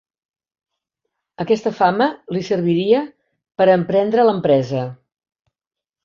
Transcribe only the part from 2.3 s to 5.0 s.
li serviria per emprendre l'empresa.